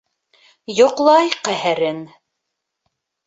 —Йоҡлай 0.77 1.29
ҡәһәрең. 1.49 2.01